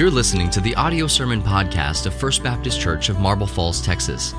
[0.00, 4.34] You're listening to the audio sermon podcast of First Baptist Church of Marble Falls, Texas.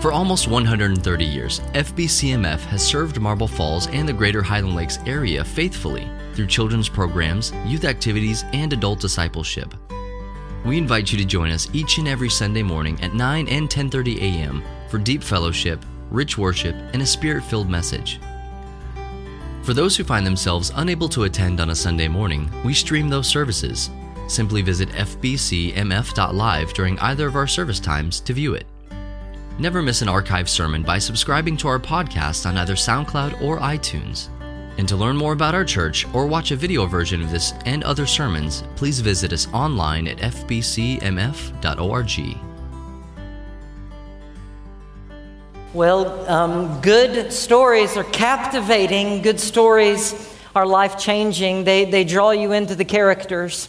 [0.00, 5.44] For almost 130 years, FBCMF has served Marble Falls and the greater Highland Lakes area
[5.44, 9.74] faithfully through children's programs, youth activities, and adult discipleship.
[10.64, 14.22] We invite you to join us each and every Sunday morning at 9 and 10:30
[14.22, 14.64] a.m.
[14.88, 18.20] for deep fellowship, rich worship, and a spirit-filled message.
[19.64, 23.26] For those who find themselves unable to attend on a Sunday morning, we stream those
[23.26, 23.90] services.
[24.28, 28.66] Simply visit fbcmf.live during either of our service times to view it.
[29.58, 34.28] Never miss an archived sermon by subscribing to our podcast on either SoundCloud or iTunes.
[34.78, 37.82] And to learn more about our church or watch a video version of this and
[37.82, 41.58] other sermons, please visit us online at fbcmf.org.
[45.74, 49.22] Well, um, good stories are captivating.
[49.22, 51.64] Good stories are life changing.
[51.64, 53.68] They, they draw you into the characters.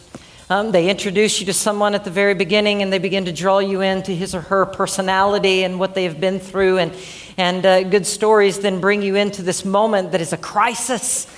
[0.50, 3.60] Um, they introduce you to someone at the very beginning and they begin to draw
[3.60, 6.78] you into his or her personality and what they have been through.
[6.78, 6.92] And,
[7.36, 11.28] and uh, good stories then bring you into this moment that is a crisis,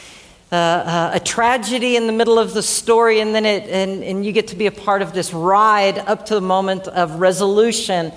[0.50, 3.20] uh, uh, a tragedy in the middle of the story.
[3.20, 6.24] And then it, and, and you get to be a part of this ride up
[6.26, 8.12] to the moment of resolution.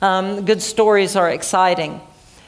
[0.00, 2.00] Um, good stories are exciting.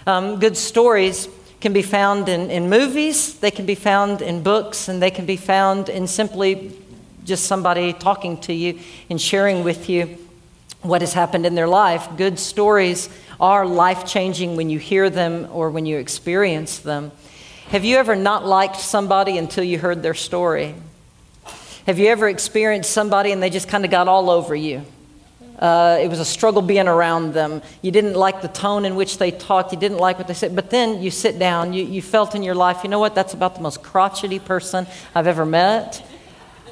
[0.07, 1.29] Um, good stories
[1.61, 5.27] can be found in, in movies, they can be found in books, and they can
[5.27, 6.80] be found in simply
[7.31, 8.79] just somebody talking to you
[9.09, 10.19] and sharing with you
[10.83, 12.09] what has happened in their life.
[12.17, 17.13] Good stories are life changing when you hear them or when you experience them.
[17.69, 20.75] Have you ever not liked somebody until you heard their story?
[21.87, 24.85] Have you ever experienced somebody and they just kind of got all over you?
[25.57, 27.63] Uh, it was a struggle being around them.
[27.83, 29.73] You didn't like the tone in which they talked.
[29.73, 30.57] You didn't like what they said.
[30.57, 33.15] But then you sit down, you, you felt in your life, you know what?
[33.15, 36.03] That's about the most crotchety person I've ever met.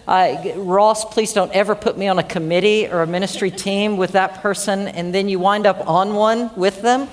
[0.08, 4.12] Uh, Ross, please don't ever put me on a committee or a ministry team with
[4.12, 7.06] that person, and then you wind up on one with them.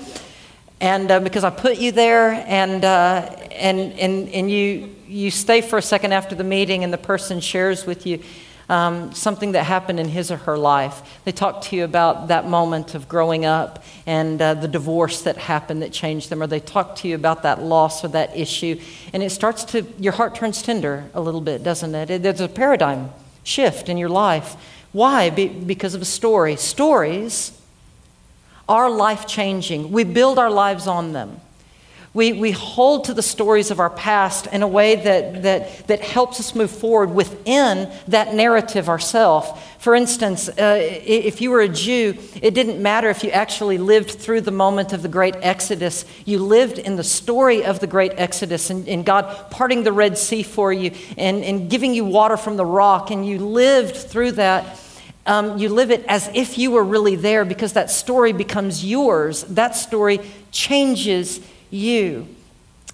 [0.80, 5.60] And uh, because I put you there, and, uh, and, and, and you, you stay
[5.60, 8.22] for a second after the meeting, and the person shares with you
[8.68, 11.20] um, something that happened in his or her life.
[11.24, 15.36] They talk to you about that moment of growing up and uh, the divorce that
[15.36, 18.80] happened that changed them, or they talk to you about that loss or that issue.
[19.12, 22.10] And it starts to, your heart turns tender a little bit, doesn't it?
[22.10, 23.10] it there's a paradigm
[23.44, 24.56] shift in your life.
[24.92, 25.30] Why?
[25.30, 26.56] Be, because of a story.
[26.56, 27.52] Stories
[28.68, 31.40] are life changing, we build our lives on them.
[32.16, 36.00] We, we hold to the stories of our past in a way that, that, that
[36.00, 39.50] helps us move forward within that narrative ourselves.
[39.78, 44.12] For instance, uh, if you were a Jew, it didn't matter if you actually lived
[44.12, 46.06] through the moment of the great Exodus.
[46.24, 50.16] You lived in the story of the great Exodus and, and God parting the Red
[50.16, 54.32] Sea for you and, and giving you water from the rock, and you lived through
[54.32, 54.80] that.
[55.26, 59.42] Um, you live it as if you were really there because that story becomes yours.
[59.42, 62.28] That story changes you.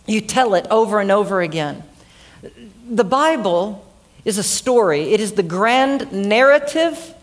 [0.07, 1.83] You tell it over and over again.
[2.89, 3.87] The Bible
[4.25, 7.15] is a story, it is the grand narrative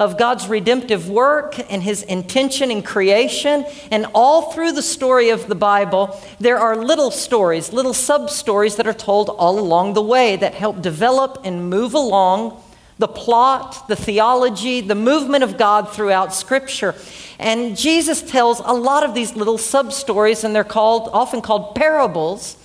[0.00, 3.64] of God's redemptive work and his intention in creation.
[3.90, 8.76] And all through the story of the Bible, there are little stories, little sub stories
[8.76, 12.60] that are told all along the way that help develop and move along
[12.98, 16.94] the plot, the theology, the movement of God throughout Scripture.
[17.38, 21.74] And Jesus tells a lot of these little sub stories, and they're called, often called
[21.74, 22.56] parables.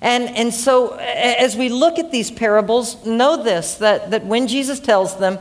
[0.00, 4.80] And, and so, as we look at these parables, know this that, that when Jesus
[4.80, 5.38] tells them,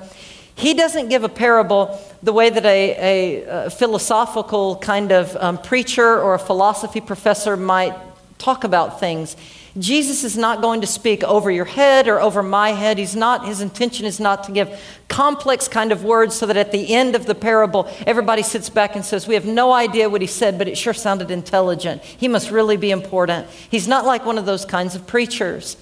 [0.55, 5.59] he doesn't give a parable the way that a, a, a philosophical kind of um,
[5.59, 7.93] preacher or a philosophy professor might
[8.39, 9.35] talk about things.
[9.79, 12.97] Jesus is not going to speak over your head or over my head.
[12.97, 16.71] He's not, his intention is not to give complex kind of words so that at
[16.71, 20.21] the end of the parable, everybody sits back and says, We have no idea what
[20.21, 22.01] he said, but it sure sounded intelligent.
[22.03, 23.47] He must really be important.
[23.69, 25.77] He's not like one of those kinds of preachers.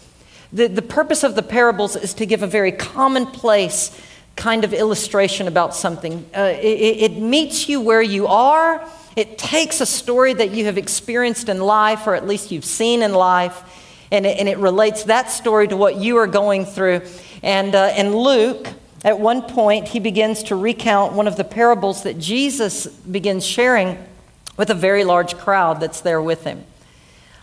[0.51, 3.99] The, the purpose of the parables is to give a very commonplace
[4.35, 6.25] kind of illustration about something.
[6.35, 8.85] Uh, it, it meets you where you are.
[9.15, 13.01] It takes a story that you have experienced in life, or at least you've seen
[13.01, 13.63] in life,
[14.11, 17.01] and it, and it relates that story to what you are going through.
[17.43, 18.67] And, uh, and Luke,
[19.03, 23.97] at one point, he begins to recount one of the parables that Jesus begins sharing
[24.57, 26.63] with a very large crowd that's there with him.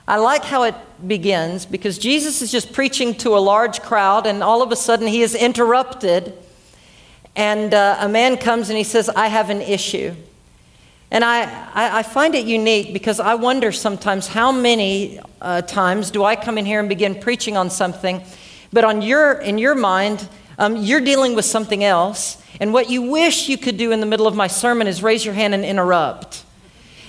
[0.06, 0.74] I like how it
[1.06, 5.06] begins because Jesus is just preaching to a large crowd, and all of a sudden
[5.06, 6.36] he is interrupted.
[7.36, 10.14] And uh, a man comes and he says, I have an issue.
[11.12, 16.24] And I, I, find it unique because I wonder sometimes how many uh, times do
[16.24, 18.22] I come in here and begin preaching on something,
[18.72, 20.28] but on your, in your mind,
[20.58, 22.36] Um, you're dealing with something else.
[22.60, 25.24] And what you wish you could do in the middle of my sermon is raise
[25.24, 26.44] your hand and interrupt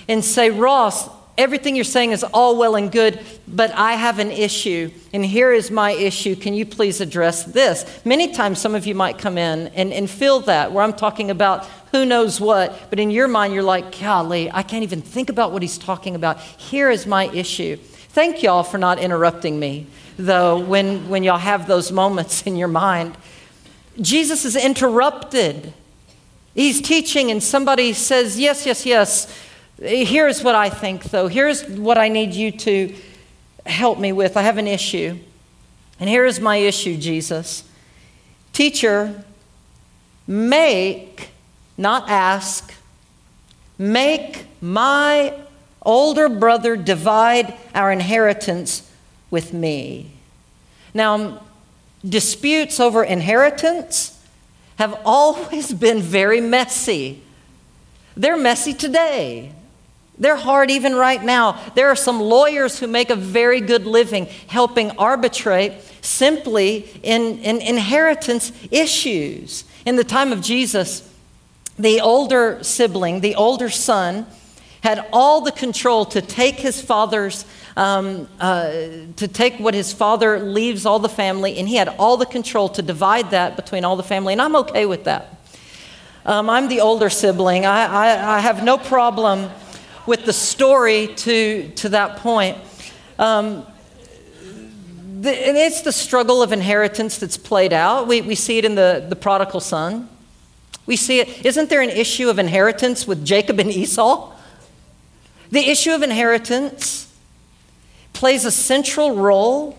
[0.08, 4.30] and say, Ross, everything you're saying is all well and good, but I have an
[4.30, 6.36] issue, and here is my issue.
[6.36, 7.84] Can you please address this?
[8.04, 11.30] Many times, some of you might come in and, and feel that, where I'm talking
[11.30, 15.28] about who knows what, but in your mind, you're like, golly, I can't even think
[15.28, 16.40] about what he's talking about.
[16.40, 17.76] Here is my issue.
[17.76, 19.86] Thank y'all for not interrupting me,
[20.16, 23.16] though, when, when y'all have those moments in your mind.
[24.00, 25.72] Jesus is interrupted.
[26.54, 29.40] He's teaching, and somebody says, Yes, yes, yes.
[29.84, 31.28] Here's what I think, though.
[31.28, 32.94] Here's what I need you to
[33.66, 34.34] help me with.
[34.36, 35.18] I have an issue.
[36.00, 37.64] And here is my issue, Jesus.
[38.54, 39.24] Teacher,
[40.26, 41.28] make,
[41.76, 42.72] not ask,
[43.76, 45.34] make my
[45.82, 48.90] older brother divide our inheritance
[49.30, 50.12] with me.
[50.94, 51.40] Now, um,
[52.08, 54.18] disputes over inheritance
[54.76, 57.20] have always been very messy.
[58.16, 59.52] They're messy today.
[60.18, 61.60] They're hard even right now.
[61.74, 65.72] There are some lawyers who make a very good living helping arbitrate
[66.02, 69.64] simply in, in inheritance issues.
[69.84, 71.08] In the time of Jesus,
[71.78, 74.26] the older sibling, the older son,
[74.82, 77.44] had all the control to take his father's
[77.76, 78.70] um, uh,
[79.16, 82.68] to take what his father leaves all the family, and he had all the control
[82.68, 85.36] to divide that between all the family, and I'm okay with that.
[86.26, 87.66] Um, I'm the older sibling.
[87.66, 89.50] I, I, I, have no problem
[90.06, 92.58] with the story to, to that point.
[93.18, 93.66] Um,
[95.20, 98.06] the, and it's the struggle of inheritance that's played out.
[98.06, 100.08] We, we see it in the, the prodigal son.
[100.86, 101.46] We see it.
[101.46, 104.32] Isn't there an issue of inheritance with Jacob and Esau?
[105.50, 107.12] The issue of inheritance
[108.12, 109.78] plays a central role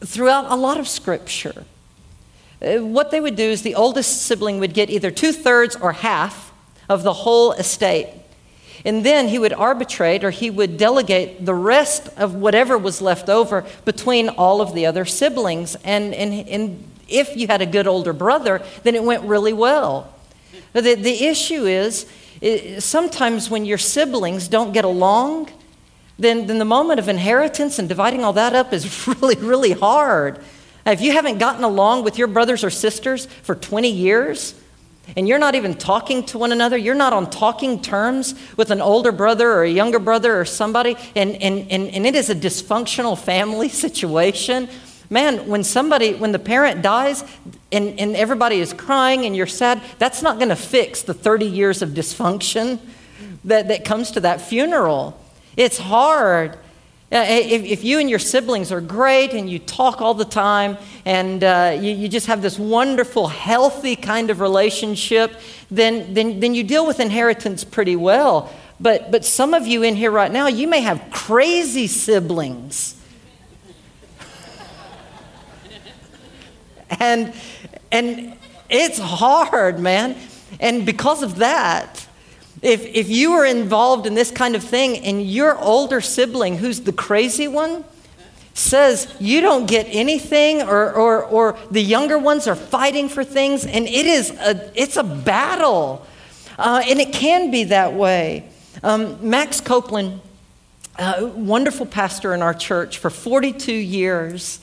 [0.00, 1.64] throughout a lot of scripture.
[2.60, 5.92] Uh, what they would do is the oldest sibling would get either two thirds or
[5.92, 6.52] half
[6.88, 8.08] of the whole estate.
[8.84, 13.28] And then he would arbitrate or he would delegate the rest of whatever was left
[13.28, 15.76] over between all of the other siblings.
[15.84, 20.14] And, and, and if you had a good older brother, then it went really well.
[20.72, 22.06] The, the issue is
[22.78, 25.50] sometimes when your siblings don't get along,
[26.18, 30.38] then, then the moment of inheritance and dividing all that up is really, really hard.
[30.86, 34.54] If you haven't gotten along with your brothers or sisters for 20 years,
[35.16, 38.80] and you're not even talking to one another, you're not on talking terms with an
[38.80, 42.34] older brother or a younger brother or somebody, and, and, and, and it is a
[42.34, 44.68] dysfunctional family situation,
[45.10, 47.24] man, when somebody, when the parent dies
[47.72, 51.46] and, and everybody is crying and you're sad, that's not going to fix the 30
[51.46, 52.78] years of dysfunction
[53.44, 55.18] that, that comes to that funeral.
[55.56, 56.58] It's hard.
[57.10, 60.76] If, if, you and your siblings are great and you talk all the time
[61.06, 65.32] and uh, you, you, just have this wonderful, healthy kind of relationship,
[65.70, 68.52] then, then, then you deal with inheritance pretty well.
[68.78, 73.00] But, but some of you in here right now, you may have crazy siblings.
[76.90, 77.32] and,
[77.90, 78.36] and
[78.68, 80.14] it's hard, man.
[80.60, 82.06] And because of that,
[82.62, 86.80] if, if you are involved in this kind of thing and your older sibling, who's
[86.80, 87.84] the crazy one,
[88.54, 93.64] says you don't get anything or, or, or the younger ones are fighting for things
[93.64, 96.04] and it is a, it's a battle.
[96.58, 98.48] Uh, and it can be that way.
[98.82, 100.20] Um, max copeland
[100.98, 104.60] wonderful pastor in our church for 42 years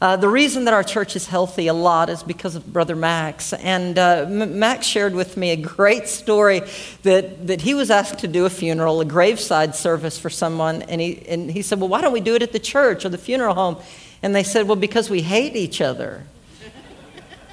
[0.00, 3.52] uh, the reason that our church is healthy a lot is because of Brother Max.
[3.52, 6.62] And uh, Max shared with me a great story
[7.02, 10.80] that, that he was asked to do a funeral, a graveside service for someone.
[10.82, 13.10] And he, and he said, Well, why don't we do it at the church or
[13.10, 13.76] the funeral home?
[14.22, 16.24] And they said, Well, because we hate each other.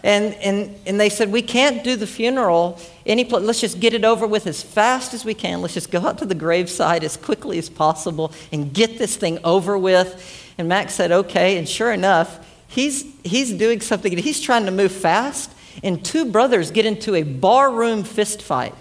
[0.04, 3.26] And, and, and they said, We can't do the funeral any.
[3.26, 5.62] Let's just get it over with as fast as we can.
[5.62, 9.40] Let's just go out to the graveside as quickly as possible and get this thing
[9.44, 10.47] over with.
[10.58, 11.58] And Max said, okay.
[11.58, 14.18] And sure enough, he's, he's doing something.
[14.18, 15.52] He's trying to move fast,
[15.84, 18.74] and two brothers get into a barroom fist fight.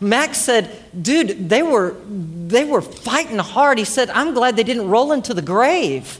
[0.00, 3.78] Max said, dude, they were, they were fighting hard.
[3.78, 6.18] He said, I'm glad they didn't roll into the grave.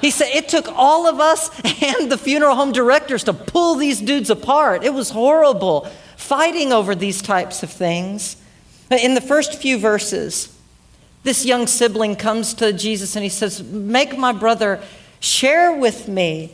[0.00, 1.50] He said, it took all of us
[1.82, 4.84] and the funeral home directors to pull these dudes apart.
[4.84, 8.36] It was horrible fighting over these types of things.
[8.90, 10.55] In the first few verses,
[11.26, 14.80] this young sibling comes to Jesus and he says, Make my brother
[15.18, 16.52] share with me.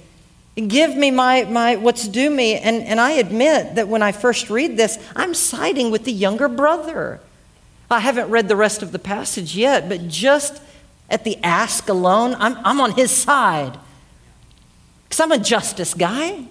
[0.56, 2.56] Give me my, my what's due me.
[2.56, 6.48] And, and I admit that when I first read this, I'm siding with the younger
[6.48, 7.20] brother.
[7.90, 10.62] I haven't read the rest of the passage yet, but just
[11.10, 13.78] at the ask alone, I'm, I'm on his side.
[15.04, 16.46] Because I'm a justice guy.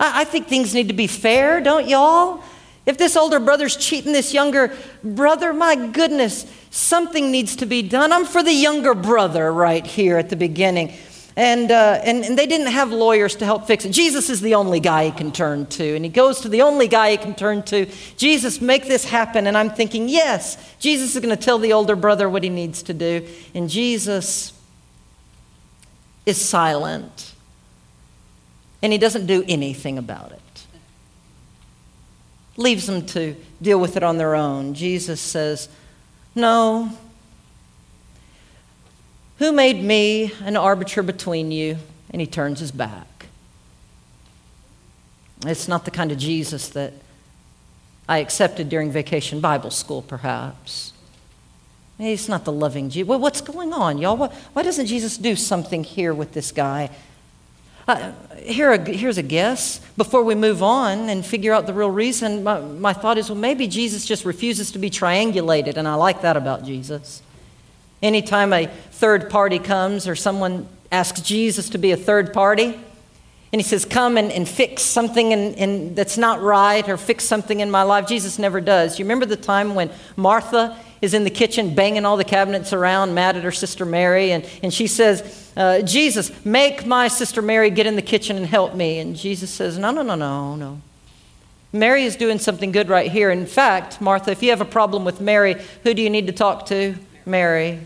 [0.00, 2.42] I, I think things need to be fair, don't y'all?
[2.84, 8.12] If this older brother's cheating this younger brother, my goodness, something needs to be done.
[8.12, 10.94] I'm for the younger brother right here at the beginning.
[11.38, 13.90] And, uh, and, and, they didn't have lawyers to help fix it.
[13.90, 15.94] Jesus is the only guy he can turn to.
[15.94, 17.86] And he goes to the only guy he can turn to.
[18.16, 19.46] Jesus, make this happen.
[19.46, 22.82] And I'm thinking, yes, Jesus is going to tell the older brother what he needs
[22.82, 23.24] to do.
[23.54, 24.52] And Jesus
[26.26, 27.34] is silent.
[28.82, 30.66] And he doesn't do anything about it.
[32.56, 34.74] Leaves them to deal with it on their own.
[34.74, 35.68] Jesus says,
[36.38, 36.92] No,
[39.38, 41.78] who made me an arbiter between you?
[42.10, 43.26] And he turns his back.
[45.44, 46.92] It's not the kind of Jesus that
[48.08, 50.92] I accepted during vacation Bible school, perhaps.
[51.98, 53.08] He's not the loving Jesus.
[53.08, 54.16] Well, what's going on, y'all?
[54.16, 56.90] Why doesn't Jesus do something here with this guy?
[57.88, 59.80] Uh, here a, here's a guess.
[59.96, 63.38] Before we move on and figure out the real reason, my, my thought is well,
[63.38, 67.22] maybe Jesus just refuses to be triangulated, and I like that about Jesus.
[68.02, 72.78] Anytime a third party comes or someone asks Jesus to be a third party,
[73.54, 77.24] and he says, Come and, and fix something in, in, that's not right or fix
[77.24, 78.06] something in my life.
[78.06, 78.98] Jesus never does.
[78.98, 83.14] You remember the time when Martha is in the kitchen banging all the cabinets around,
[83.14, 87.70] mad at her sister Mary, and, and she says, uh, Jesus, make my sister Mary
[87.70, 88.98] get in the kitchen and help me.
[88.98, 90.80] And Jesus says, No, no, no, no, no.
[91.72, 93.30] Mary is doing something good right here.
[93.30, 96.32] In fact, Martha, if you have a problem with Mary, who do you need to
[96.32, 96.94] talk to?
[97.26, 97.80] Mary.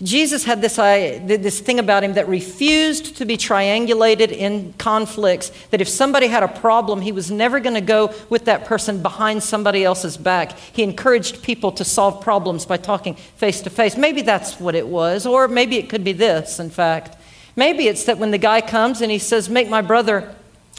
[0.00, 5.50] Jesus had this, uh, this thing about him that refused to be triangulated in conflicts.
[5.70, 9.02] That if somebody had a problem, he was never going to go with that person
[9.02, 10.56] behind somebody else's back.
[10.56, 13.96] He encouraged people to solve problems by talking face to face.
[13.96, 17.16] Maybe that's what it was, or maybe it could be this, in fact.
[17.56, 20.32] Maybe it's that when the guy comes and he says, Make my brother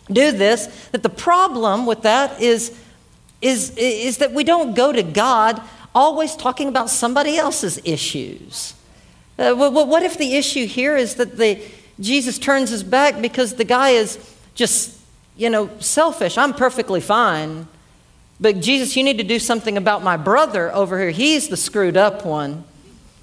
[0.09, 2.73] do this, that the problem with that is,
[3.41, 5.61] is, is that we don't go to God
[5.93, 8.75] always talking about somebody else's issues.
[9.39, 11.62] Uh, well, what if the issue here is that the,
[11.98, 14.19] Jesus turns his back because the guy is
[14.53, 15.00] just,
[15.38, 16.38] you know, selfish?
[16.38, 17.65] I'm perfectly fine.
[18.41, 21.12] But Jesus, you need to do something about my brother over here.
[21.12, 22.65] He's the screwed up one.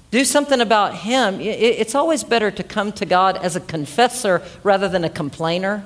[0.09, 1.39] Do something about him.
[1.39, 5.85] It's always better to come to God as a confessor rather than a complainer.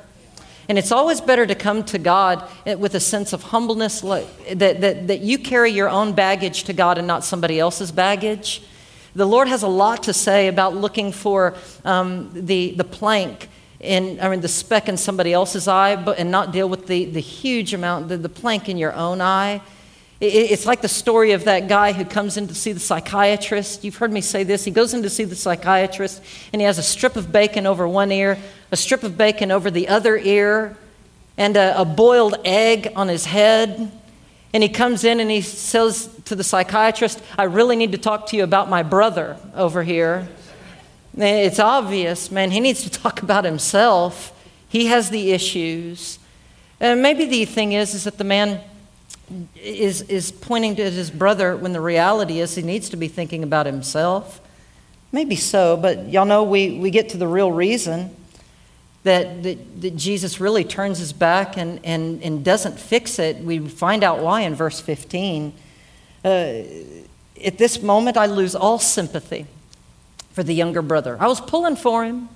[0.69, 5.07] And it's always better to come to God with a sense of humbleness that, that,
[5.07, 8.61] that you carry your own baggage to God and not somebody else's baggage.
[9.15, 13.49] The Lord has a lot to say about looking for um, the, the plank
[13.79, 17.05] in, I mean, the speck in somebody else's eye, but, and not deal with the,
[17.05, 19.61] the huge amount, the, the plank in your own eye.
[20.19, 23.83] It, it's like the story of that guy who comes in to see the psychiatrist.
[23.83, 24.63] You've heard me say this.
[24.63, 26.21] He goes in to see the psychiatrist,
[26.53, 28.37] and he has a strip of bacon over one ear
[28.71, 30.77] a strip of bacon over the other ear,
[31.37, 33.91] and a, a boiled egg on his head.
[34.53, 38.27] And he comes in and he says to the psychiatrist, I really need to talk
[38.27, 40.27] to you about my brother over here.
[41.15, 44.37] It's obvious, man, he needs to talk about himself.
[44.67, 46.19] He has the issues.
[46.79, 48.61] And maybe the thing is, is that the man
[49.55, 53.43] is, is pointing to his brother when the reality is he needs to be thinking
[53.43, 54.41] about himself.
[55.11, 58.15] Maybe so, but y'all know we, we get to the real reason
[59.03, 63.37] that, that, that, Jesus really turns his back and, and, and doesn't fix it.
[63.37, 65.53] We find out why in verse 15.
[66.23, 66.27] Uh,
[67.43, 69.47] at this moment, I lose all sympathy
[70.33, 71.17] for the younger brother.
[71.19, 72.29] I was pulling for him,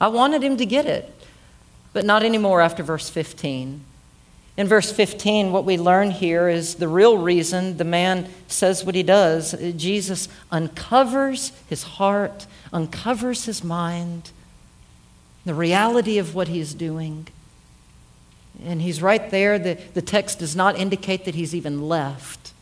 [0.00, 1.14] I wanted him to get it,
[1.92, 3.84] but not anymore after verse 15.
[4.56, 8.94] In verse 15, what we learn here is the real reason the man says what
[8.94, 9.54] he does.
[9.76, 14.32] Jesus uncovers his heart, uncovers his mind
[15.44, 17.26] the reality of what he's doing.
[18.62, 19.58] And he's right there.
[19.58, 22.52] The, the text does not indicate that he's even left.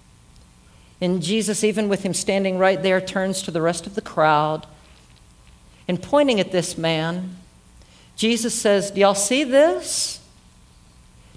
[1.00, 4.66] And Jesus, even with him standing right there, turns to the rest of the crowd
[5.88, 7.37] and pointing at this man,
[8.14, 10.20] Jesus says, Do y'all see this?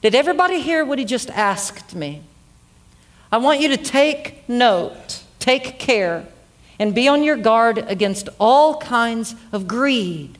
[0.01, 2.21] Did everybody hear what he just asked me?
[3.31, 6.27] I want you to take note, take care,
[6.79, 10.37] and be on your guard against all kinds of greed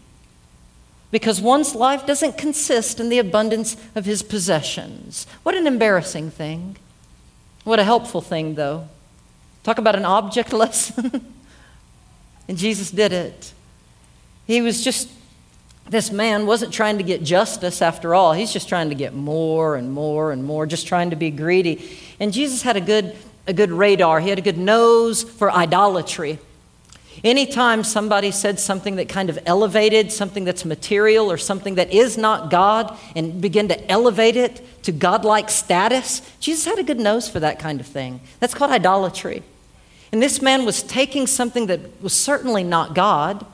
[1.11, 5.27] because one's life doesn't consist in the abundance of his possessions.
[5.43, 6.77] What an embarrassing thing.
[7.65, 8.87] What a helpful thing, though.
[9.63, 11.33] Talk about an object lesson.
[12.47, 13.53] and Jesus did it.
[14.47, 15.09] He was just,
[15.89, 18.33] this man wasn't trying to get justice after all.
[18.33, 21.89] He's just trying to get more and more and more, just trying to be greedy.
[22.19, 23.15] And Jesus had a good,
[23.47, 26.39] a good radar, he had a good nose for idolatry.
[27.23, 32.17] Anytime somebody said something that kind of elevated something that's material or something that is
[32.17, 37.29] not God and begin to elevate it to godlike status, Jesus had a good nose
[37.29, 38.21] for that kind of thing.
[38.39, 39.43] That's called idolatry.
[40.11, 43.45] And this man was taking something that was certainly not God,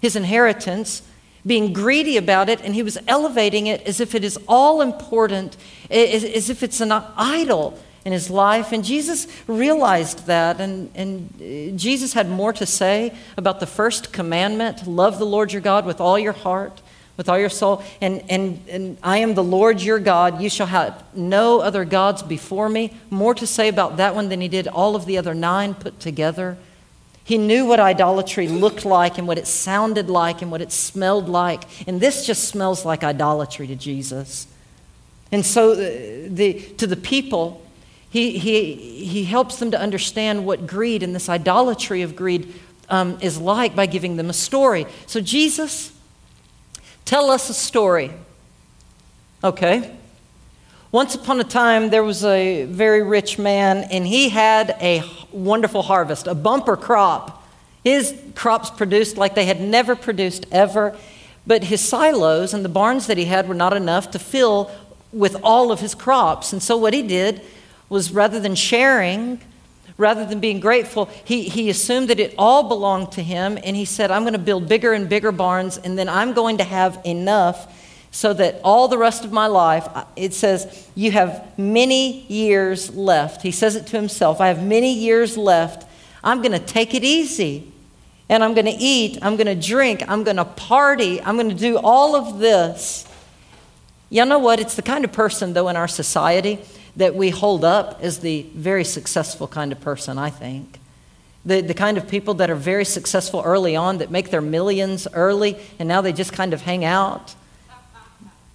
[0.00, 1.02] his inheritance,
[1.44, 5.56] being greedy about it, and he was elevating it as if it is all important,
[5.90, 8.70] as, if it's an idol in his life.
[8.70, 10.60] And Jesus realized that.
[10.60, 15.52] And, and uh, Jesus had more to say about the first commandment love the Lord
[15.52, 16.80] your God with all your heart,
[17.16, 17.82] with all your soul.
[18.00, 20.40] And, and, and I am the Lord your God.
[20.40, 22.94] You shall have no other gods before me.
[23.10, 25.98] More to say about that one than he did all of the other nine put
[25.98, 26.56] together.
[27.24, 31.28] He knew what idolatry looked like and what it sounded like and what it smelled
[31.28, 31.64] like.
[31.88, 34.46] And this just smells like idolatry to Jesus.
[35.32, 35.76] And so, uh,
[36.28, 37.65] the, to the people,
[38.10, 42.54] he, he, he helps them to understand what greed and this idolatry of greed
[42.88, 44.86] um, is like by giving them a story.
[45.06, 45.92] So, Jesus,
[47.04, 48.12] tell us a story.
[49.42, 49.96] Okay.
[50.92, 55.82] Once upon a time, there was a very rich man, and he had a wonderful
[55.82, 57.44] harvest, a bumper crop.
[57.84, 60.96] His crops produced like they had never produced ever,
[61.46, 64.70] but his silos and the barns that he had were not enough to fill
[65.12, 66.52] with all of his crops.
[66.52, 67.42] And so, what he did
[67.88, 69.40] was rather than sharing,
[69.96, 73.58] rather than being grateful, he, he assumed that it all belonged to him.
[73.62, 76.58] And he said, I'm going to build bigger and bigger barns, and then I'm going
[76.58, 77.72] to have enough
[78.10, 83.42] so that all the rest of my life, it says, you have many years left.
[83.42, 85.86] He says it to himself I have many years left.
[86.24, 87.72] I'm going to take it easy.
[88.28, 91.50] And I'm going to eat, I'm going to drink, I'm going to party, I'm going
[91.50, 93.06] to do all of this.
[94.10, 94.58] You know what?
[94.58, 96.58] It's the kind of person, though, in our society
[96.96, 100.80] that we hold up as the very successful kind of person, I think.
[101.44, 105.06] The, the kind of people that are very successful early on, that make their millions
[105.12, 107.34] early, and now they just kind of hang out.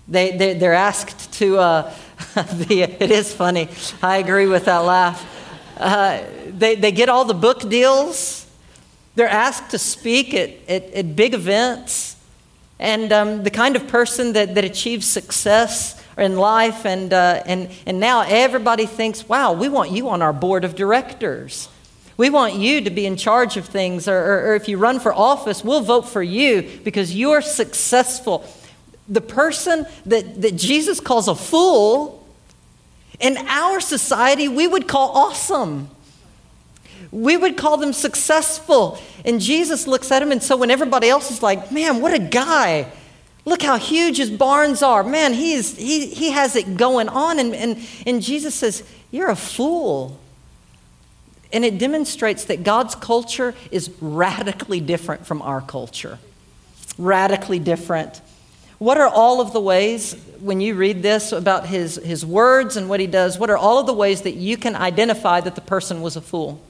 [0.07, 1.94] They, they, they're asked to, uh,
[2.35, 3.70] the, it is funny,
[4.01, 5.25] I agree with that laugh.
[5.77, 8.46] Uh, they, they get all the book deals,
[9.16, 12.16] they're asked to speak at, at, at big events.
[12.79, 17.69] And um, the kind of person that, that achieves success in life, and, uh, and,
[17.85, 21.69] and now everybody thinks, wow, we want you on our board of directors.
[22.17, 25.00] We want you to be in charge of things, or, or, or if you run
[25.00, 28.45] for office, we'll vote for you because you're successful.
[29.07, 32.21] The person that, that Jesus calls a fool,
[33.21, 35.89] in our society, we would call awesome.
[37.11, 38.97] We would call them successful.
[39.24, 42.19] And Jesus looks at him, and so when everybody else is like, man, what a
[42.19, 42.91] guy.
[43.44, 45.04] Look how huge his barns are.
[45.04, 47.40] Man, he, is, he, he has it going on.
[47.40, 50.20] And, and, and Jesus says, You're a fool.
[51.54, 56.20] And it demonstrates that God's culture is radically different from our culture.
[56.98, 58.22] Radically different.
[58.77, 62.90] What are all of the ways, when you read this about his, his words and
[62.90, 65.62] what he does, what are all of the ways that you can identify that the
[65.62, 66.62] person was a fool?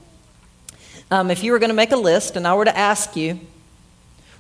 [1.10, 3.40] Um, if you were going to make a list and I were to ask you,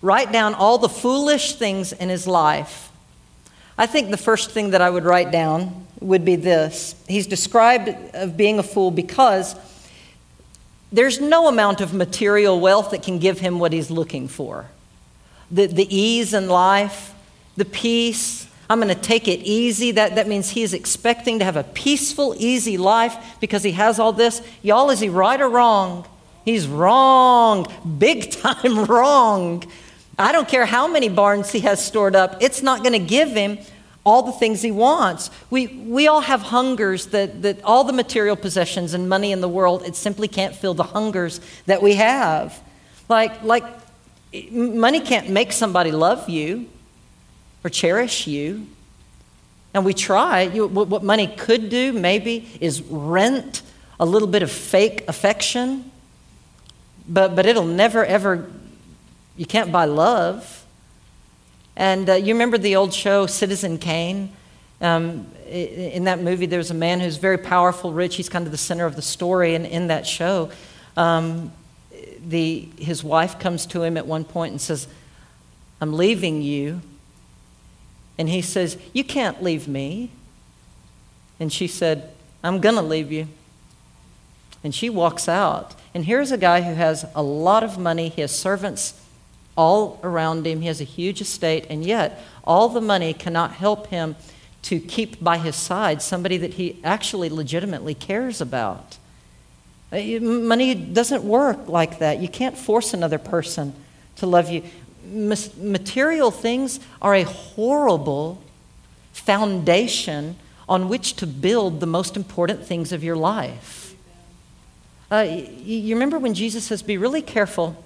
[0.02, 2.92] write down all the foolish things in his life.
[3.78, 6.96] I think the first thing that I would write down would be this.
[7.08, 9.56] He's described of being a fool because
[10.92, 14.66] there's no amount of material wealth that can give him what he's looking for.
[15.50, 17.14] The, the ease in life,
[17.56, 18.48] the peace.
[18.70, 19.92] I'm going to take it easy.
[19.92, 24.14] That, that means he's expecting to have a peaceful, easy life because he has all
[24.14, 24.42] this.
[24.62, 26.08] Y'all, is he right or wrong?
[26.46, 29.64] He's wrong, big time wrong.
[30.22, 33.30] I don't care how many barns he has stored up, it's not going to give
[33.30, 33.58] him
[34.04, 35.30] all the things he wants.
[35.50, 39.50] We, we all have hungers that, that all the material possessions and money in the
[39.50, 42.60] world, it simply can't fill the hungers that we have.
[43.10, 43.64] Like, like
[44.52, 46.68] money can't make somebody love you
[47.64, 48.66] or cherish you.
[49.74, 50.42] And we try.
[50.42, 53.62] You, what money could do, maybe, is rent
[54.00, 55.92] a little bit of fake affection,
[57.08, 58.50] but, but it'll never, ever
[59.38, 60.66] you can't buy love.
[61.76, 64.32] And uh, you remember the old show, Citizen Kane?
[64.82, 68.16] Um, in that movie, there's a man who's very powerful, rich.
[68.16, 69.56] He's kind of the center of the story.
[69.56, 70.50] And in that show,
[70.98, 71.52] um,
[72.26, 74.88] the, his wife comes to him at one point and says,
[75.80, 76.82] I'm leaving you.
[78.18, 80.12] And he says, You can't leave me.
[81.40, 82.12] And she said,
[82.44, 83.28] I'm going to leave you.
[84.64, 85.76] And she walks out.
[85.94, 88.10] And here's a guy who has a lot of money.
[88.10, 89.01] He has servants
[89.62, 90.62] all around him.
[90.62, 94.16] He has a huge estate, and yet all the money cannot help him
[94.64, 98.98] to keep by his side somebody that he actually legitimately cares about.
[99.92, 102.18] Uh, money doesn't work like that.
[102.20, 103.74] You can't force another person
[104.16, 104.64] to love you.
[105.06, 108.42] Material things are a horrible
[109.14, 113.94] foundation on which to build the most important things of your life.
[115.12, 115.28] Uh,
[115.64, 117.84] you remember when Jesus says, Be really careful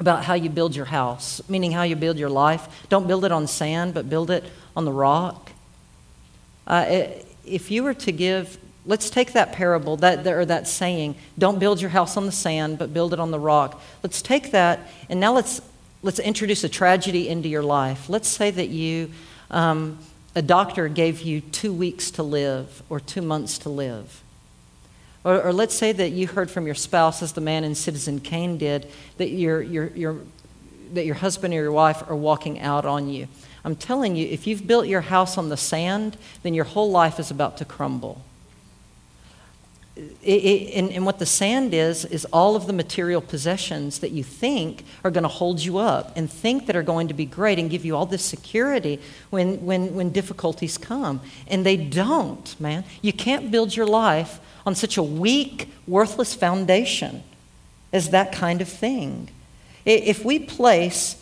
[0.00, 2.86] about how you build your house, meaning how you build your life.
[2.88, 4.42] Don't build it on sand, but build it
[4.74, 5.52] on the rock.
[6.66, 7.06] Uh,
[7.44, 11.80] if you were to give, let's take that parable, that, or that saying, don't build
[11.80, 13.80] your house on the sand, but build it on the rock.
[14.02, 15.60] Let's take that, and now let's,
[16.02, 18.08] let's introduce a tragedy into your life.
[18.08, 19.10] Let's say that you,
[19.50, 19.98] um,
[20.34, 24.22] a doctor gave you two weeks to live or two months to live.
[25.22, 28.20] Or, or, let's say that you heard from your spouse, as the man in Citizen
[28.20, 33.28] Kane did, that your, that your husband or your wife are walking out on you.
[33.64, 37.20] I'm telling you, if you've built your house on the sand, then your whole life
[37.20, 38.24] is about to crumble.
[39.96, 44.12] It, it, and, and, what the sand is, is all of the material possessions that
[44.12, 47.26] you think are going to hold you up and think that are going to be
[47.26, 51.20] great and give you all this security when, when, when difficulties come.
[51.46, 52.84] And they don't, man.
[53.02, 57.22] You can't build your life on such a weak, worthless foundation
[57.92, 59.28] as that kind of thing.
[59.84, 61.16] If we place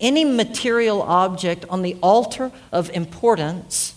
[0.00, 3.94] any material object on the altar of importance,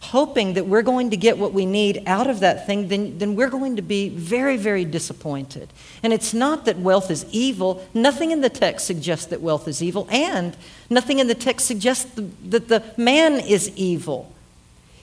[0.00, 3.34] hoping that we're going to get what we need out of that thing, then, then
[3.34, 5.68] we're going to be very, very disappointed.
[6.02, 7.84] And it's not that wealth is evil.
[7.92, 10.56] Nothing in the text suggests that wealth is evil, and
[10.90, 14.32] nothing in the text suggests that the man is evil.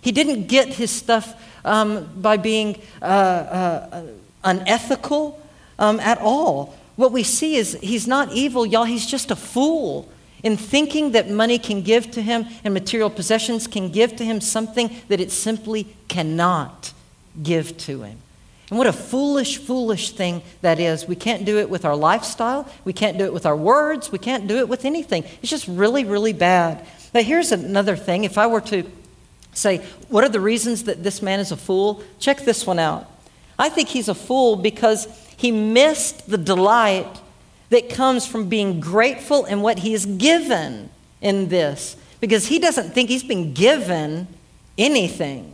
[0.01, 4.03] He didn't get his stuff um, by being uh, uh,
[4.43, 5.39] unethical
[5.79, 6.75] um, at all.
[6.95, 10.09] What we see is he's not evil, y'all, he's just a fool
[10.43, 14.41] in thinking that money can give to him and material possessions can give to him
[14.41, 16.93] something that it simply cannot
[17.41, 18.19] give to him.
[18.69, 21.07] And what a foolish, foolish thing that is.
[21.07, 22.67] We can't do it with our lifestyle.
[22.83, 24.11] We can't do it with our words.
[24.11, 25.23] We can't do it with anything.
[25.41, 26.85] It's just really, really bad.
[27.11, 28.23] But here's another thing.
[28.23, 28.89] If I were to
[29.53, 29.77] say,
[30.09, 32.03] What are the reasons that this man is a fool?
[32.19, 33.09] Check this one out.
[33.57, 37.21] I think he's a fool because he missed the delight
[37.69, 40.89] that comes from being grateful in what he is given
[41.21, 44.27] in this because he doesn't think he's been given
[44.77, 45.49] anything.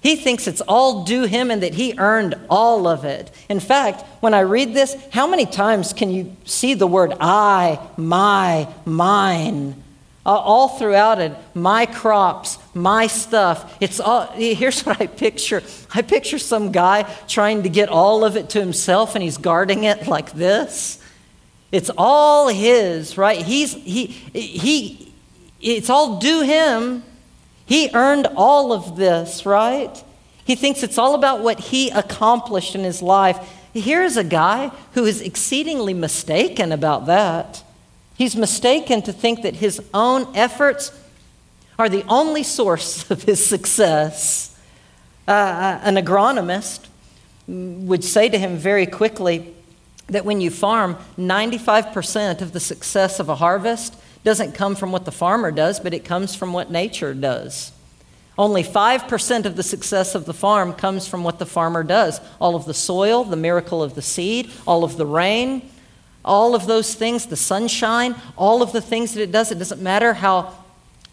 [0.00, 3.30] He thinks it's all due him and that he earned all of it.
[3.48, 7.80] In fact, when I read this, how many times can you see the word I,
[7.96, 9.82] my, mine?
[10.28, 15.62] Uh, all throughout it my crops my stuff it's all here's what i picture.
[15.94, 19.84] I picture some guy trying to get all of it to himself and he's guarding
[19.84, 21.02] it like this.
[21.72, 23.44] It's all his right?
[23.44, 25.12] He's he he
[25.60, 27.02] it's all due him.
[27.66, 30.02] He earned all of this right?
[30.44, 33.38] He thinks it's all about what he accomplished in his life.
[33.74, 37.62] Here's a guy who is exceedingly mistaken about that
[38.18, 40.90] He's mistaken to think that his own efforts
[41.78, 44.58] are the only source of his success.
[45.28, 46.86] Uh, uh, an agronomist
[47.46, 49.54] would say to him very quickly
[50.08, 55.04] that when you farm, 95% of the success of a harvest doesn't come from what
[55.04, 57.70] the farmer does, but it comes from what nature does.
[58.36, 62.20] Only 5% of the success of the farm comes from what the farmer does.
[62.40, 65.70] All of the soil, the miracle of the seed, all of the rain,
[66.28, 69.82] all of those things, the sunshine, all of the things that it does, it doesn't
[69.82, 70.54] matter how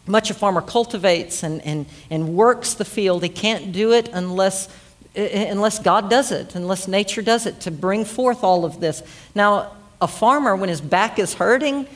[0.06, 4.68] much a farmer cultivates and, and, and works the field, he can't do it unless,
[5.16, 8.80] eh, eh, unless God does it, unless nature does it to bring forth all of
[8.80, 9.02] this.
[9.34, 11.88] Now, a farmer, when his back is hurting,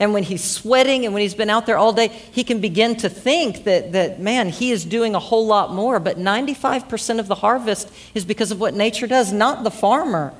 [0.00, 2.94] and when he's sweating and when he's been out there all day, he can begin
[2.96, 5.98] to think that, that, man, he is doing a whole lot more.
[5.98, 10.32] But 95% of the harvest is because of what nature does, not the farmer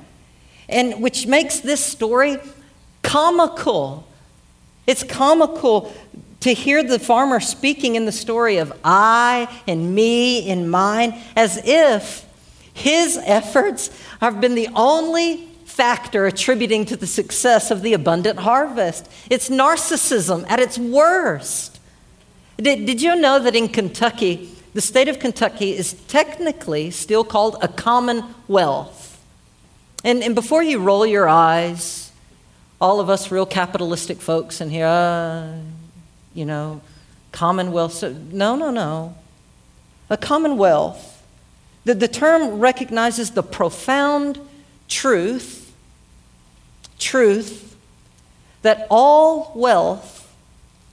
[0.69, 2.37] and which makes this story
[3.01, 4.07] comical.
[4.87, 5.93] It's comical
[6.41, 11.61] to hear the farmer speaking in the story of I and me and mine as
[11.65, 12.25] if
[12.73, 13.89] his efforts
[14.21, 19.09] have been the only factor attributing to the success of the abundant harvest.
[19.29, 21.79] It's narcissism at its worst.
[22.57, 27.57] Did, did you know that in Kentucky, the state of Kentucky is technically still called
[27.61, 28.98] a commonwealth?
[30.03, 32.11] And, and before you roll your eyes,
[32.79, 35.53] all of us real capitalistic folks in here, uh,
[36.33, 36.81] you know,
[37.31, 37.93] commonwealth.
[37.93, 39.15] So, no, no, no.
[40.09, 41.23] A commonwealth.
[41.83, 44.39] The, the term recognizes the profound
[44.87, 45.73] truth,
[46.97, 47.75] truth,
[48.61, 50.33] that all wealth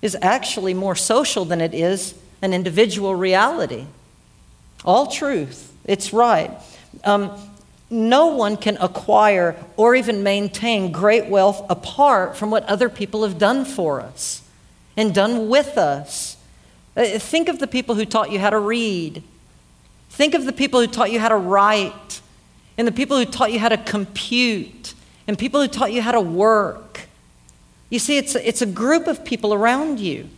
[0.02, 3.86] is actually more social than it is an individual reality.
[4.84, 5.72] All truth.
[5.84, 6.50] It's right.
[7.04, 7.30] Um,
[7.90, 13.38] no one can acquire or even maintain great wealth apart from what other people have
[13.38, 14.42] done for us
[14.96, 16.36] and done with us.
[16.96, 19.22] Uh, think of the people who taught you how to read.
[20.10, 22.20] Think of the people who taught you how to write,
[22.78, 24.94] and the people who taught you how to compute,
[25.28, 27.02] and people who taught you how to work.
[27.90, 30.28] You see, it's, it's a group of people around you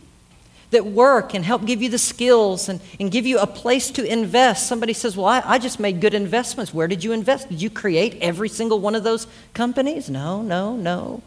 [0.71, 4.03] that work and help give you the skills and, and give you a place to
[4.03, 4.67] invest.
[4.67, 6.73] Somebody says, Well, I, I just made good investments.
[6.73, 7.49] Where did you invest?
[7.49, 10.09] Did you create every single one of those companies?
[10.09, 11.23] No, no, no.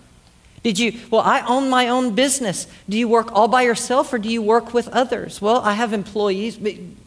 [0.63, 2.69] Did you, well, I own my own business.
[2.89, 5.43] Do you work all by yourself or do you work with others?
[5.43, 6.59] Well, I have employees,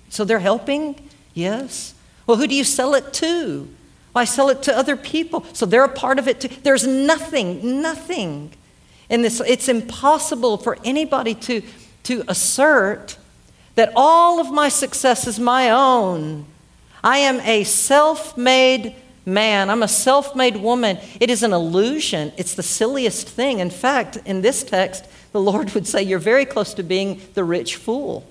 [0.09, 1.09] so they're helping?
[1.33, 1.93] Yes.
[2.27, 3.69] Well, who do you sell it to?
[4.13, 6.49] Well, I sell it to other people, so they're a part of it too.
[6.63, 8.51] There's nothing, nothing
[9.09, 9.41] in this.
[9.41, 11.61] It's impossible for anybody to
[12.05, 13.17] to assert
[13.75, 16.45] that all of my success is my own.
[17.03, 19.69] I am a self made man.
[19.69, 20.97] I'm a self made woman.
[21.19, 22.31] It is an illusion.
[22.37, 23.59] It's the silliest thing.
[23.59, 27.43] In fact, in this text, the Lord would say, You're very close to being the
[27.43, 28.25] rich fool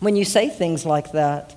[0.00, 1.56] when you say things like that.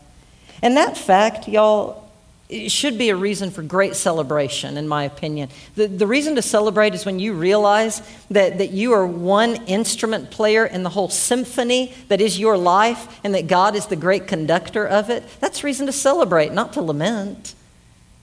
[0.62, 2.05] And that fact, y'all,
[2.48, 5.50] it should be a reason for great celebration, in my opinion.
[5.76, 10.30] The, the reason to celebrate is when you realize that, that you are one instrument
[10.30, 14.28] player in the whole symphony that is your life and that God is the great
[14.28, 15.24] conductor of it.
[15.40, 17.56] That's reason to celebrate, not to lament.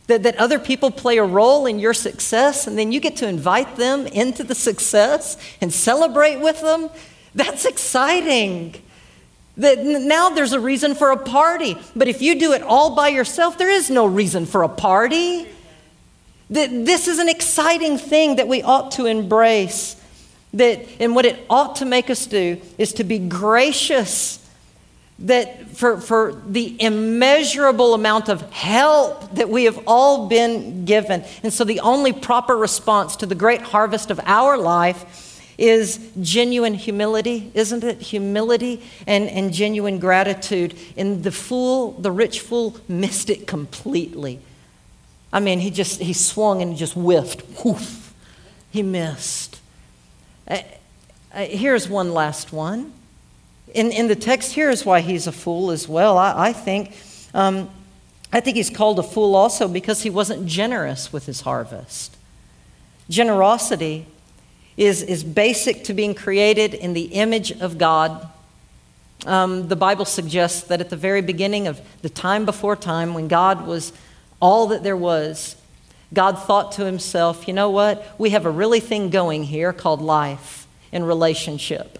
[0.06, 3.28] That, that other people play a role in your success and then you get to
[3.28, 6.90] invite them into the success and celebrate with them.
[7.34, 8.80] That's exciting.
[9.58, 11.76] That now there's a reason for a party.
[11.94, 15.46] But if you do it all by yourself, there is no reason for a party.
[16.50, 19.96] That this is an exciting thing that we ought to embrace.
[20.54, 24.38] That, and what it ought to make us do is to be gracious
[25.20, 31.24] that for, for the immeasurable amount of help that we have all been given.
[31.42, 35.31] And so the only proper response to the great harvest of our life
[35.62, 38.00] is genuine humility, isn't it?
[38.02, 40.74] Humility and, and genuine gratitude.
[40.96, 44.40] And the fool, the rich fool, missed it completely.
[45.32, 47.64] I mean, he just, he swung and just whiffed.
[47.64, 48.12] Woof.
[48.72, 49.60] He missed.
[50.48, 50.58] Uh,
[51.32, 52.92] uh, here's one last one.
[53.72, 56.18] In, in the text, here's why he's a fool as well.
[56.18, 56.96] I, I think.
[57.32, 57.70] Um,
[58.32, 62.16] I think he's called a fool also because he wasn't generous with his harvest.
[63.08, 64.06] Generosity
[64.76, 68.28] is, is basic to being created in the image of God.
[69.26, 73.28] Um, the Bible suggests that at the very beginning of the time before time, when
[73.28, 73.92] God was
[74.40, 75.56] all that there was,
[76.12, 78.18] God thought to himself, you know what?
[78.18, 81.98] We have a really thing going here called life and relationship.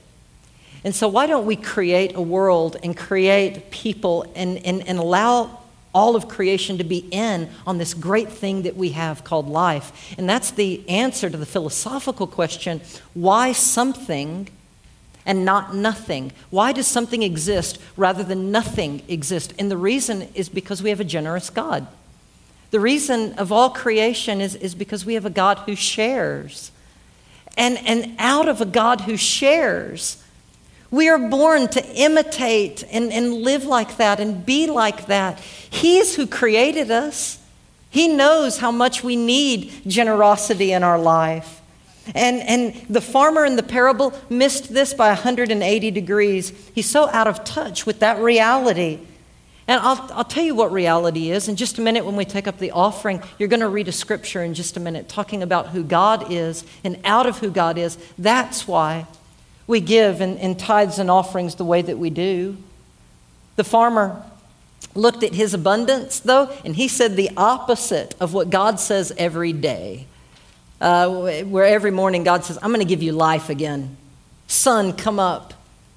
[0.85, 5.62] And so, why don't we create a world and create people and, and, and allow
[5.95, 10.15] all of creation to be in on this great thing that we have called life.
[10.17, 12.81] And that's the answer to the philosophical question
[13.15, 14.49] why something
[15.25, 16.33] and not nothing?
[16.51, 19.55] Why does something exist rather than nothing exist?
[19.59, 21.87] And the reason is because we have a generous God.
[22.71, 26.73] The reason of all creation is, is because we have a God who shares.
[27.57, 30.22] And, and out of a God who shares,
[30.93, 35.41] we are born to imitate and, and live like that and be like that.
[35.41, 37.41] He's who created us.
[37.89, 41.63] He knows how much we need generosity in our life.
[42.15, 46.53] And, and the farmer in the parable missed this by 180 degrees.
[46.75, 49.01] He's so out of touch with that reality.
[49.67, 51.49] And I'll, I'll tell you what reality is.
[51.49, 53.93] In just a minute, when we take up the offering, you're going to read a
[53.93, 57.79] scripture in just a minute talking about who God is and out of who God
[57.79, 57.97] is.
[58.19, 59.07] That's why
[59.67, 62.57] we give in, in tithes and offerings the way that we do.
[63.57, 64.23] The farmer
[64.95, 69.53] looked at his abundance, though, and he said the opposite of what God says every
[69.53, 70.07] day.
[70.81, 73.97] Uh, where every morning God says, I'm going to give you life again.
[74.49, 75.55] Sun, come up.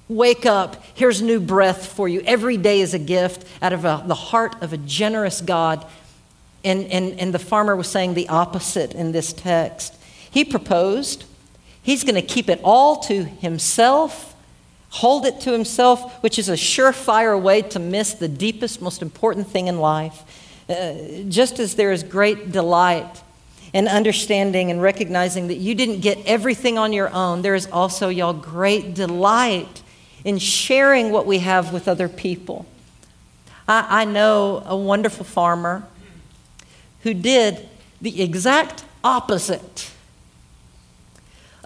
[0.08, 0.82] Wake up.
[0.94, 2.20] Here's new breath for you.
[2.20, 5.84] Every day is a gift out of a, the heart of a generous God.
[6.62, 9.96] And, and, and the farmer was saying the opposite in this text.
[10.30, 11.24] He proposed
[11.86, 14.34] He's going to keep it all to himself,
[14.88, 19.46] hold it to himself, which is a surefire way to miss the deepest, most important
[19.46, 20.24] thing in life.
[20.68, 20.94] Uh,
[21.28, 23.22] just as there is great delight
[23.72, 28.08] in understanding and recognizing that you didn't get everything on your own, there is also,
[28.08, 29.80] y'all, great delight
[30.24, 32.66] in sharing what we have with other people.
[33.68, 35.86] I, I know a wonderful farmer
[37.04, 37.68] who did
[38.02, 39.92] the exact opposite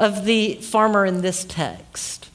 [0.01, 2.29] of the farmer in this text.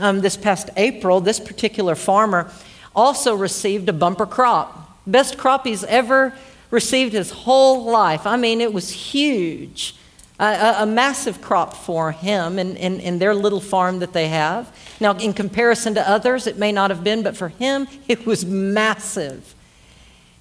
[0.00, 2.50] Um, this past April, this particular farmer
[2.94, 4.96] also received a bumper crop.
[5.06, 6.32] Best crop he's ever
[6.70, 8.26] received his whole life.
[8.26, 9.96] I mean, it was huge.
[10.38, 14.74] A, a, massive crop for him in, in, in their little farm that they have.
[14.98, 18.44] Now, in comparison to others, it may not have been, but for him, it was
[18.44, 19.54] massive.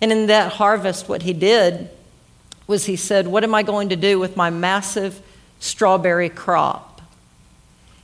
[0.02, 1.90] And in that harvest, what he did
[2.66, 5.22] was he said, What am I going to do with my massive
[5.64, 7.02] strawberry crop?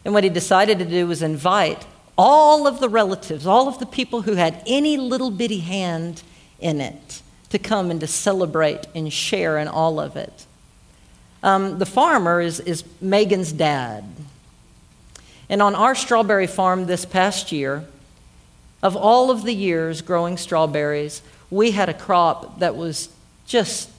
[0.06, 1.86] And what he decided to do was invite
[2.18, 6.24] all of the relatives, all of the people who had any little bitty hand
[6.60, 10.46] in it, to come and to celebrate and share in all of it.
[11.44, 14.04] Um, the farmer is, is Megan's dad.
[15.50, 17.86] And on our strawberry farm this past year,
[18.82, 23.10] of all of the years growing strawberries, we had a crop that was
[23.46, 23.90] just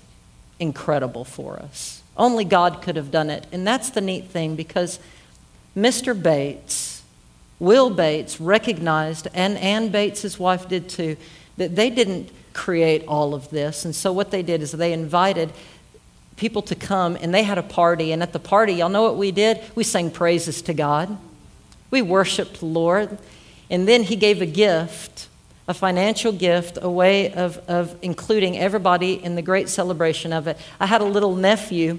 [0.58, 1.99] incredible for us.
[2.20, 3.46] Only God could have done it.
[3.50, 5.00] And that's the neat thing because
[5.74, 6.20] Mr.
[6.20, 7.02] Bates,
[7.58, 11.16] Will Bates, recognized, and Ann Bates, his wife, did too,
[11.56, 13.86] that they didn't create all of this.
[13.86, 15.50] And so what they did is they invited
[16.36, 18.12] people to come and they had a party.
[18.12, 19.58] And at the party, y'all know what we did?
[19.74, 21.16] We sang praises to God.
[21.90, 23.18] We worshiped the Lord.
[23.70, 25.28] And then he gave a gift,
[25.66, 30.58] a financial gift, a way of, of including everybody in the great celebration of it.
[30.78, 31.98] I had a little nephew,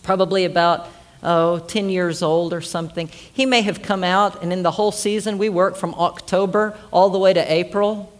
[0.00, 0.88] probably about
[1.22, 3.08] oh, 10 years old or something.
[3.08, 7.10] He may have come out, and in the whole season, we worked from October all
[7.10, 8.12] the way to April.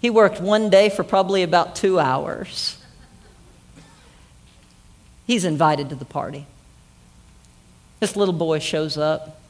[0.00, 2.78] He worked one day for probably about two hours.
[5.26, 6.46] He's invited to the party.
[8.00, 9.40] This little boy shows up,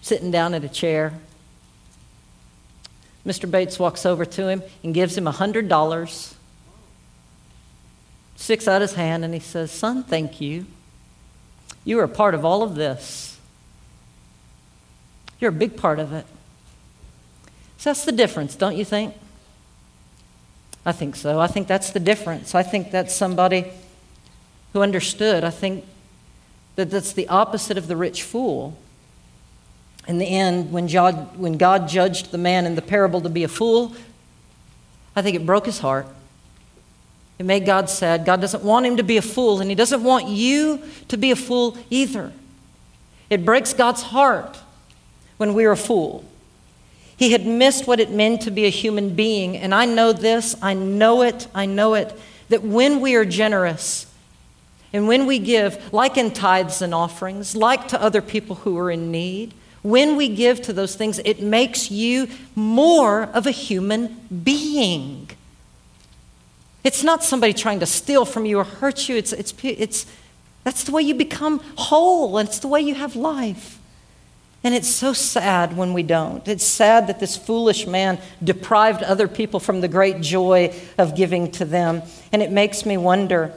[0.00, 1.14] sitting down at a chair.
[3.26, 3.50] Mr.
[3.50, 6.34] Bates walks over to him and gives him a $100,
[8.38, 10.64] sticks out his hand, and he says, Son, thank you.
[11.84, 13.36] You are a part of all of this.
[15.40, 16.24] You're a big part of it.
[17.76, 19.14] So that's the difference, don't you think?
[20.86, 21.40] I think so.
[21.40, 22.54] I think that's the difference.
[22.54, 23.66] I think that's somebody
[24.72, 25.44] who understood.
[25.44, 25.84] I think
[26.76, 28.78] that that's the opposite of the rich fool.
[30.06, 33.42] In the end, when God, when God judged the man in the parable to be
[33.42, 33.94] a fool,
[35.16, 36.06] I think it broke his heart.
[37.38, 38.24] It made God sad.
[38.24, 41.30] God doesn't want him to be a fool, and He doesn't want you to be
[41.30, 42.32] a fool either.
[43.30, 44.58] It breaks God's heart
[45.36, 46.24] when we're a fool.
[47.16, 50.56] He had missed what it meant to be a human being, and I know this,
[50.62, 52.16] I know it, I know it,
[52.48, 54.06] that when we are generous
[54.92, 58.90] and when we give, like in tithes and offerings, like to other people who are
[58.90, 64.16] in need, when we give to those things, it makes you more of a human
[64.44, 65.28] being.
[66.84, 69.16] It's not somebody trying to steal from you or hurt you.
[69.16, 70.06] It's, it's, it's,
[70.64, 73.78] that's the way you become whole, and it's the way you have life.
[74.64, 76.46] And it's so sad when we don't.
[76.48, 81.50] It's sad that this foolish man deprived other people from the great joy of giving
[81.52, 82.02] to them.
[82.32, 83.52] And it makes me wonder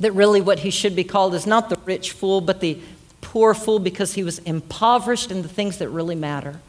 [0.00, 2.78] that really what he should be called is not the rich fool, but the
[3.20, 6.60] poor fool because he was impoverished in the things that really matter.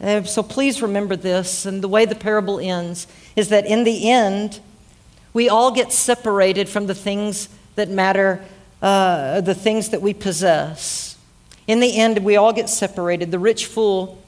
[0.00, 1.66] Uh, so please remember this.
[1.66, 4.60] And the way the parable ends is that in the end,
[5.32, 8.44] we all get separated from the things that matter,
[8.80, 11.16] uh, the things that we possess.
[11.66, 13.30] In the end, we all get separated.
[13.30, 14.22] The rich fool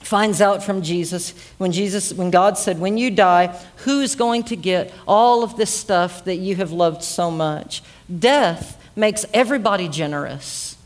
[0.00, 4.56] finds out from Jesus when Jesus when God said when you die who's going to
[4.56, 7.82] get all of this stuff that you have loved so much
[8.18, 10.76] death makes everybody generous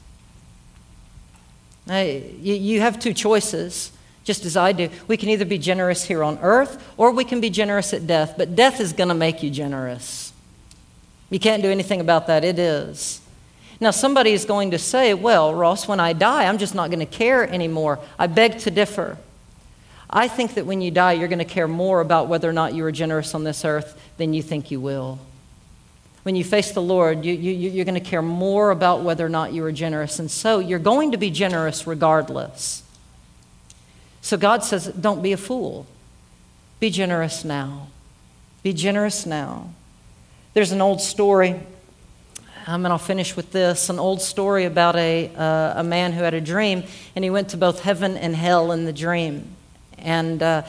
[1.88, 3.90] you, you have two choices
[4.26, 4.90] just as I do.
[5.06, 8.34] We can either be generous here on earth or we can be generous at death,
[8.36, 10.32] but death is going to make you generous.
[11.30, 12.44] You can't do anything about that.
[12.44, 13.20] It is.
[13.80, 17.00] Now, somebody is going to say, well, Ross, when I die, I'm just not going
[17.00, 18.00] to care anymore.
[18.18, 19.16] I beg to differ.
[20.10, 22.74] I think that when you die, you're going to care more about whether or not
[22.74, 25.20] you are generous on this earth than you think you will.
[26.24, 29.28] When you face the Lord, you, you, you're going to care more about whether or
[29.28, 30.18] not you are generous.
[30.18, 32.82] And so you're going to be generous regardless.
[34.26, 35.86] So God says, don't be a fool.
[36.80, 37.86] Be generous now.
[38.64, 39.70] Be generous now.
[40.52, 41.50] There's an old story,
[42.66, 46.24] um, and I'll finish with this an old story about a, uh, a man who
[46.24, 46.83] had a dream,
[47.14, 49.54] and he went to both heaven and hell in the dream.
[49.96, 50.62] And, uh,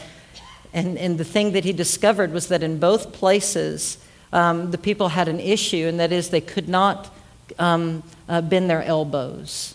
[0.72, 3.98] and, and the thing that he discovered was that in both places,
[4.32, 7.12] um, the people had an issue, and that is they could not
[7.58, 9.74] um, uh, bend their elbows.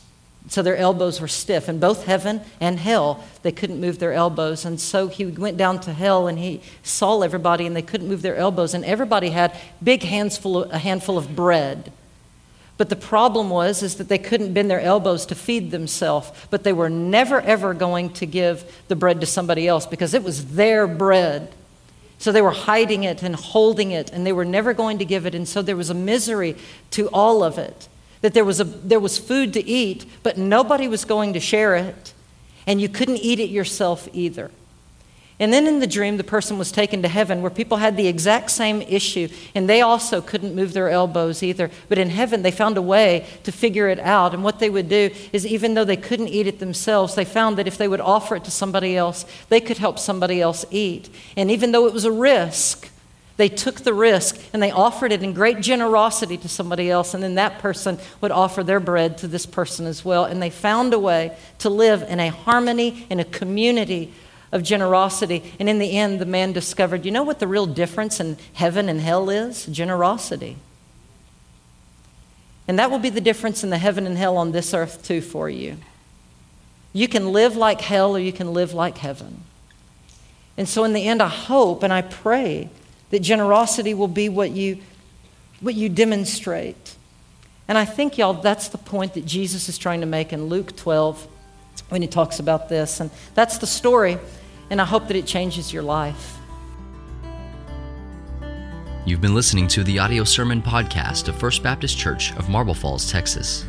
[0.48, 1.68] So their elbows were stiff.
[1.68, 4.64] In both heaven and hell, they couldn't move their elbows.
[4.64, 8.22] And so he went down to hell and he saw everybody and they couldn't move
[8.22, 8.74] their elbows.
[8.74, 11.92] And everybody had big hands full of, a handful of bread.
[12.76, 16.32] But the problem was is that they couldn't bend their elbows to feed themselves.
[16.50, 20.24] But they were never ever going to give the bread to somebody else because it
[20.24, 21.52] was their bread.
[22.18, 25.26] So they were hiding it and holding it, and they were never going to give
[25.26, 25.34] it.
[25.34, 26.56] And so there was a misery
[26.92, 27.88] to all of it.
[28.22, 31.76] That there was, a, there was food to eat, but nobody was going to share
[31.76, 32.14] it.
[32.66, 34.50] And you couldn't eat it yourself either.
[35.42, 38.06] And then in the dream, the person was taken to heaven where people had the
[38.06, 41.68] exact same issue, and they also couldn't move their elbows either.
[41.88, 44.34] But in heaven, they found a way to figure it out.
[44.34, 47.58] And what they would do is, even though they couldn't eat it themselves, they found
[47.58, 51.10] that if they would offer it to somebody else, they could help somebody else eat.
[51.36, 52.88] And even though it was a risk,
[53.36, 57.22] they took the risk and they offered it in great generosity to somebody else, and
[57.22, 60.24] then that person would offer their bread to this person as well.
[60.24, 64.12] And they found a way to live in a harmony, in a community
[64.52, 65.42] of generosity.
[65.58, 68.88] And in the end, the man discovered you know what the real difference in heaven
[68.88, 69.66] and hell is?
[69.66, 70.56] Generosity.
[72.68, 75.20] And that will be the difference in the heaven and hell on this earth, too,
[75.20, 75.78] for you.
[76.92, 79.42] You can live like hell or you can live like heaven.
[80.56, 82.68] And so, in the end, I hope and I pray
[83.12, 84.78] that generosity will be what you,
[85.60, 86.96] what you demonstrate.
[87.68, 90.76] And I think, y'all, that's the point that Jesus is trying to make in Luke
[90.76, 91.28] 12
[91.88, 92.98] when he talks about this.
[92.98, 94.18] And that's the story
[94.72, 96.38] and I hope that it changes your life.
[99.04, 103.10] You've been listening to the audio sermon podcast of First Baptist Church of Marble Falls,
[103.12, 103.66] Texas.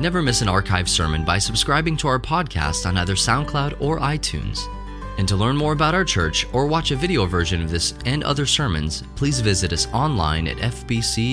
[0.00, 4.66] Never miss an archived sermon by subscribing to our podcast on either SoundCloud or iTunes.
[5.18, 8.24] And to learn more about our church or watch a video version of this and
[8.24, 11.28] other sermons, please visit us online at fbcmf.org.